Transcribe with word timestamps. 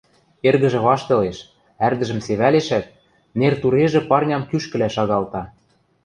Эргӹжӹ 0.47 0.79
ваштылеш, 0.87 1.37
ӓрдӹжӹм 1.85 2.19
севӓлешӓт, 2.25 2.85
нер 3.39 3.53
турежӹ 3.61 4.01
парням 4.09 4.43
кӱшкӹлӓ 4.49 4.89
шагалта: 4.95 5.43